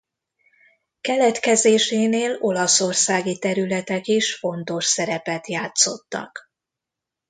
Keletkezésénél 1.01 2.37
olaszországi 2.39 3.39
területek 3.39 4.07
is 4.07 4.35
fontos 4.39 4.85
szerepet 4.85 5.47
játszottak. 5.47 6.51